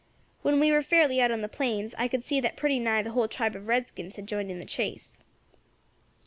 [0.41, 3.11] When we were fairly out on the plains, I could see that pretty nigh the
[3.11, 5.13] whole tribe of redskins had joined in the chase.